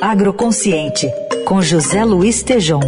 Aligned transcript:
Agroconsciente, 0.00 1.10
com 1.46 1.62
José 1.62 2.04
Luiz 2.04 2.42
Tejom. 2.42 2.80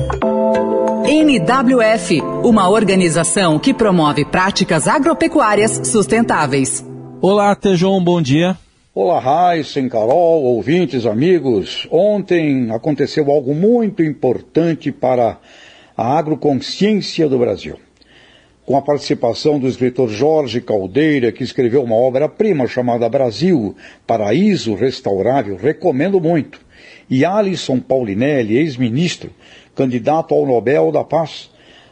NWF, 1.06 2.20
uma 2.44 2.68
organização 2.68 3.58
que 3.58 3.72
promove 3.72 4.24
práticas 4.24 4.86
agropecuárias 4.86 5.88
sustentáveis. 5.88 6.84
Olá, 7.20 7.54
Tejom, 7.54 8.02
bom 8.02 8.20
dia. 8.20 8.56
Olá, 8.94 9.18
Raíssen, 9.18 9.88
Carol, 9.88 10.42
ouvintes, 10.42 11.06
amigos. 11.06 11.86
Ontem 11.90 12.70
aconteceu 12.70 13.30
algo 13.30 13.54
muito 13.54 14.02
importante 14.02 14.90
para 14.90 15.38
a 15.96 16.18
agroconsciência 16.18 17.28
do 17.28 17.38
Brasil. 17.38 17.76
Com 18.66 18.76
a 18.76 18.82
participação 18.82 19.60
do 19.60 19.68
escritor 19.68 20.08
Jorge 20.08 20.60
Caldeira, 20.60 21.30
que 21.30 21.44
escreveu 21.44 21.84
uma 21.84 21.94
obra-prima 21.94 22.66
chamada 22.66 23.08
Brasil, 23.08 23.76
Paraíso 24.04 24.74
Restaurável, 24.74 25.56
recomendo 25.56 26.20
muito. 26.20 26.60
E 27.08 27.24
Alisson 27.24 27.78
Paulinelli, 27.78 28.56
ex-ministro, 28.56 29.30
candidato 29.72 30.34
ao 30.34 30.44
Nobel 30.44 30.90
da 30.90 31.04
Paz, 31.04 31.48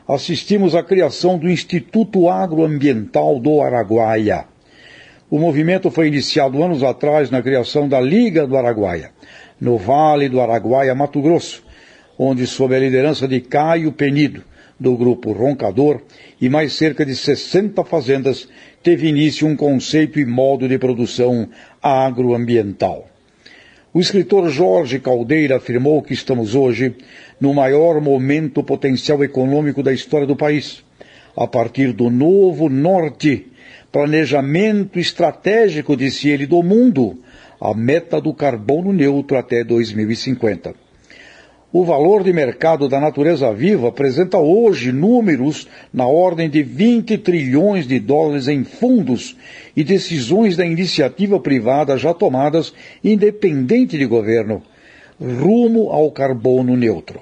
assistimos 0.08 0.74
à 0.74 0.82
criação 0.82 1.38
do 1.38 1.48
Instituto 1.48 2.28
Agroambiental 2.28 3.38
do 3.38 3.60
Araguaia. 3.60 4.46
O 5.30 5.38
movimento 5.38 5.92
foi 5.92 6.08
iniciado 6.08 6.60
anos 6.60 6.82
atrás 6.82 7.30
na 7.30 7.40
criação 7.40 7.88
da 7.88 8.00
Liga 8.00 8.48
do 8.48 8.56
Araguaia, 8.56 9.12
no 9.60 9.78
Vale 9.78 10.28
do 10.28 10.40
Araguaia, 10.40 10.92
Mato 10.92 11.22
Grosso, 11.22 11.62
onde, 12.18 12.48
sob 12.48 12.74
a 12.74 12.80
liderança 12.80 13.28
de 13.28 13.40
Caio 13.40 13.92
Penido, 13.92 14.42
do 14.78 14.96
grupo 14.96 15.32
Roncador, 15.32 16.00
e 16.40 16.48
mais 16.48 16.72
cerca 16.72 17.04
de 17.04 17.14
60 17.14 17.84
fazendas, 17.84 18.48
teve 18.82 19.08
início 19.08 19.46
um 19.46 19.56
conceito 19.56 20.18
e 20.18 20.26
modo 20.26 20.68
de 20.68 20.78
produção 20.78 21.48
agroambiental. 21.82 23.08
O 23.92 24.00
escritor 24.00 24.50
Jorge 24.50 24.98
Caldeira 24.98 25.56
afirmou 25.56 26.02
que 26.02 26.12
estamos 26.12 26.54
hoje 26.54 26.96
no 27.40 27.54
maior 27.54 28.00
momento 28.00 28.62
potencial 28.62 29.22
econômico 29.22 29.82
da 29.82 29.92
história 29.92 30.26
do 30.26 30.34
país, 30.34 30.84
a 31.36 31.46
partir 31.46 31.92
do 31.92 32.10
novo 32.10 32.68
norte, 32.68 33.46
planejamento 33.92 34.98
estratégico, 34.98 35.96
disse 35.96 36.28
ele, 36.28 36.46
do 36.46 36.62
mundo, 36.62 37.20
a 37.60 37.72
meta 37.72 38.20
do 38.20 38.34
carbono 38.34 38.92
neutro 38.92 39.38
até 39.38 39.62
2050. 39.62 40.83
O 41.76 41.82
valor 41.82 42.22
de 42.22 42.32
mercado 42.32 42.88
da 42.88 43.00
natureza 43.00 43.52
viva 43.52 43.88
apresenta 43.88 44.38
hoje 44.38 44.92
números 44.92 45.66
na 45.92 46.06
ordem 46.06 46.48
de 46.48 46.62
20 46.62 47.18
trilhões 47.18 47.84
de 47.84 47.98
dólares 47.98 48.46
em 48.46 48.62
fundos 48.62 49.36
e 49.74 49.82
decisões 49.82 50.56
da 50.56 50.64
iniciativa 50.64 51.40
privada 51.40 51.98
já 51.98 52.14
tomadas, 52.14 52.72
independente 53.02 53.98
de 53.98 54.06
governo, 54.06 54.62
rumo 55.20 55.90
ao 55.90 56.12
carbono 56.12 56.76
neutro. 56.76 57.18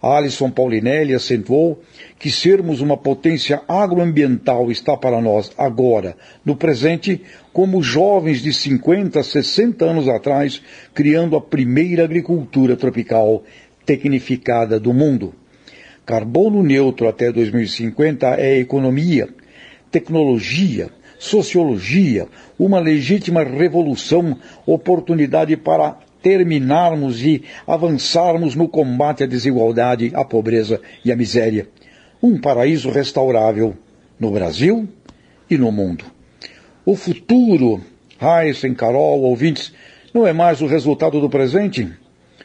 Alisson 0.00 0.50
Paulinelli 0.50 1.14
acentuou 1.14 1.82
que 2.18 2.30
sermos 2.30 2.80
uma 2.80 2.96
potência 2.96 3.60
agroambiental 3.68 4.70
está 4.70 4.96
para 4.96 5.20
nós 5.20 5.52
agora, 5.58 6.16
no 6.42 6.56
presente, 6.56 7.20
como 7.52 7.82
jovens 7.82 8.40
de 8.40 8.54
50, 8.54 9.22
60 9.22 9.84
anos 9.84 10.08
atrás, 10.08 10.62
criando 10.94 11.36
a 11.36 11.42
primeira 11.42 12.04
agricultura 12.04 12.74
tropical 12.74 13.44
tecnificada 13.84 14.78
do 14.78 14.92
mundo. 14.92 15.34
Carbono 16.04 16.62
neutro 16.62 17.08
até 17.08 17.30
2050 17.30 18.34
é 18.36 18.58
economia, 18.58 19.28
tecnologia, 19.90 20.90
sociologia, 21.18 22.26
uma 22.58 22.80
legítima 22.80 23.44
revolução, 23.44 24.36
oportunidade 24.66 25.56
para 25.56 25.96
terminarmos 26.20 27.24
e 27.24 27.42
avançarmos 27.66 28.54
no 28.54 28.68
combate 28.68 29.24
à 29.24 29.26
desigualdade, 29.26 30.10
à 30.14 30.24
pobreza 30.24 30.80
e 31.04 31.12
à 31.12 31.16
miséria. 31.16 31.68
Um 32.22 32.40
paraíso 32.40 32.90
restaurável 32.90 33.74
no 34.18 34.30
Brasil 34.30 34.88
e 35.50 35.56
no 35.56 35.70
mundo. 35.70 36.04
O 36.84 36.96
futuro, 36.96 37.80
Heisen, 38.20 38.74
Carol, 38.74 39.20
ouvintes, 39.22 39.72
não 40.12 40.26
é 40.26 40.32
mais 40.32 40.60
o 40.60 40.66
resultado 40.66 41.20
do 41.20 41.28
presente, 41.30 41.88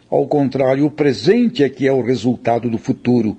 ao 0.09 0.25
contrário, 0.25 0.85
o 0.85 0.91
presente 0.91 1.63
é 1.63 1.69
que 1.69 1.85
é 1.85 1.91
o 1.91 2.01
resultado 2.01 2.69
do 2.69 2.77
futuro. 2.77 3.37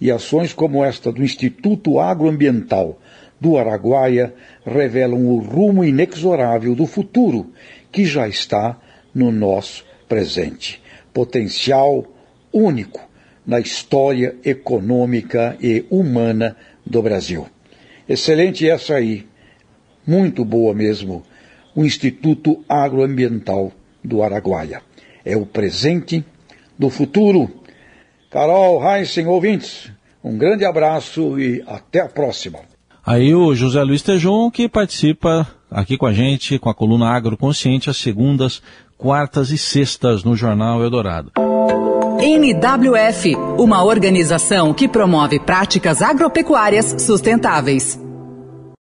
E 0.00 0.10
ações 0.10 0.52
como 0.52 0.84
esta 0.84 1.12
do 1.12 1.22
Instituto 1.22 1.98
Agroambiental 1.98 3.00
do 3.40 3.56
Araguaia 3.56 4.34
revelam 4.64 5.26
o 5.26 5.38
rumo 5.38 5.84
inexorável 5.84 6.74
do 6.74 6.86
futuro 6.86 7.52
que 7.90 8.04
já 8.04 8.28
está 8.28 8.78
no 9.14 9.30
nosso 9.30 9.84
presente. 10.08 10.82
Potencial 11.12 12.04
único 12.52 13.00
na 13.46 13.60
história 13.60 14.36
econômica 14.44 15.56
e 15.60 15.84
humana 15.88 16.56
do 16.84 17.00
Brasil. 17.00 17.46
Excelente 18.08 18.68
essa 18.68 18.94
aí. 18.94 19.26
Muito 20.06 20.44
boa 20.44 20.74
mesmo. 20.74 21.22
O 21.74 21.84
Instituto 21.84 22.64
Agroambiental 22.68 23.72
do 24.02 24.22
Araguaia 24.22 24.87
é 25.28 25.36
o 25.36 25.44
presente 25.44 26.24
do 26.78 26.88
futuro. 26.88 27.50
Carol, 28.30 28.82
Heisen, 28.82 29.26
ouvintes, 29.26 29.90
um 30.24 30.36
grande 30.36 30.64
abraço 30.64 31.38
e 31.38 31.62
até 31.66 32.00
a 32.00 32.08
próxima. 32.08 32.60
Aí 33.04 33.34
o 33.34 33.54
José 33.54 33.82
Luiz 33.82 34.02
Tejon, 34.02 34.50
que 34.50 34.68
participa 34.68 35.46
aqui 35.70 35.96
com 35.96 36.06
a 36.06 36.12
gente, 36.12 36.58
com 36.58 36.68
a 36.68 36.74
coluna 36.74 37.10
Agroconsciente, 37.10 37.88
às 37.90 37.96
segundas, 37.98 38.62
quartas 38.96 39.50
e 39.50 39.58
sextas 39.58 40.24
no 40.24 40.34
Jornal 40.34 40.82
Eldorado. 40.82 41.32
NWF, 42.20 43.36
uma 43.58 43.84
organização 43.84 44.74
que 44.74 44.88
promove 44.88 45.38
práticas 45.38 46.02
agropecuárias 46.02 46.96
sustentáveis. 46.98 48.07